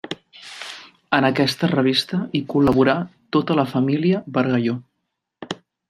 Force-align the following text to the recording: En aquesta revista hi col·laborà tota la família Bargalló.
En 1.17 1.27
aquesta 1.27 1.69
revista 1.73 2.19
hi 2.39 2.41
col·laborà 2.55 2.97
tota 3.39 3.59
la 3.61 3.67
família 3.75 4.23
Bargalló. 4.39 4.79